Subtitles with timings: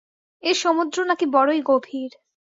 [0.43, 2.11] এ সমুদ্র নাকি বড়ই গভীর।